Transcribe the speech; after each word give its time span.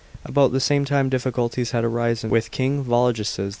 About 0.25 0.51
the 0.51 0.59
same 0.59 0.83
time 0.83 1.09
difficulties 1.09 1.69
had 1.77 1.83
arisen 1.83 2.31
with 2.31 2.49
King 2.49 2.83
Vologeses 2.83 3.37
IV. 3.37 3.49